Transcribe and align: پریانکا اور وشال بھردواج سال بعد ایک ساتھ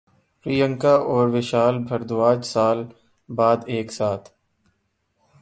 پریانکا 0.45 0.93
اور 1.11 1.27
وشال 1.27 1.77
بھردواج 1.79 2.43
سال 2.43 2.83
بعد 3.29 3.57
ایک 3.65 3.91
ساتھ 3.91 4.29